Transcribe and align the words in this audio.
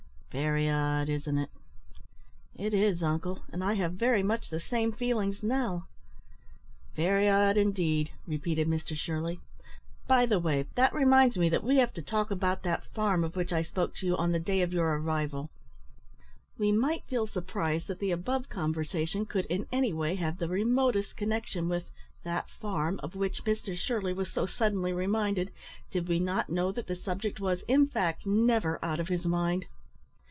Very 0.31 0.69
odd, 0.69 1.09
isn't 1.09 1.37
it?" 1.39 1.49
"It 2.55 2.73
is, 2.73 3.03
uncle; 3.03 3.43
and 3.51 3.61
I 3.61 3.73
have 3.73 3.95
very 3.95 4.23
much 4.23 4.49
the 4.49 4.61
same 4.61 4.93
feelings 4.93 5.43
now." 5.43 5.89
"Very 6.95 7.27
odd, 7.27 7.57
indeed," 7.57 8.11
repeated 8.25 8.65
Mr 8.65 8.95
Shirley. 8.95 9.41
"By 10.07 10.25
the 10.25 10.39
way, 10.39 10.67
that 10.75 10.93
reminds 10.93 11.37
me 11.37 11.49
that 11.49 11.65
we 11.65 11.75
have 11.79 11.93
to 11.95 12.01
talk 12.01 12.31
about 12.31 12.63
that 12.63 12.85
farm 12.93 13.25
of 13.25 13.35
which 13.35 13.51
I 13.51 13.61
spoke 13.61 13.93
to 13.95 14.05
you 14.05 14.15
on 14.15 14.31
the 14.31 14.39
day 14.39 14.61
of 14.61 14.71
your 14.71 14.97
arrival." 14.97 15.49
We 16.57 16.71
might 16.71 17.03
feel 17.07 17.27
surprised 17.27 17.87
that 17.87 17.99
the 17.99 18.11
above 18.11 18.47
conversation 18.47 19.25
could 19.25 19.47
in 19.47 19.67
any 19.69 19.91
way 19.91 20.15
have 20.15 20.37
the 20.37 20.47
remotest 20.47 21.17
connexion 21.17 21.67
with 21.67 21.91
"that 22.23 22.49
farm" 22.49 23.01
of 23.03 23.15
which 23.17 23.43
Mr 23.43 23.75
Shirley 23.75 24.13
was 24.13 24.31
so 24.31 24.45
suddenly 24.45 24.93
reminded, 24.93 25.51
did 25.91 26.07
we 26.07 26.19
not 26.21 26.49
know 26.49 26.71
that 26.71 26.87
the 26.87 26.95
subject 26.95 27.41
was, 27.41 27.63
in 27.67 27.85
fact, 27.85 28.25
never 28.25 28.79
out 28.81 29.01
of 29.01 29.09
his 29.09 29.25
mind. 29.25 29.65